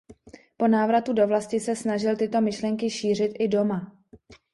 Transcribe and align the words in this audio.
Po 0.57 0.67
návratu 0.67 1.13
do 1.13 1.27
vlasti 1.27 1.59
se 1.59 1.75
snažil 1.75 2.15
tyto 2.15 2.41
myšlenky 2.41 2.89
šířit 2.89 3.31
i 3.39 3.47
doma. 3.47 3.95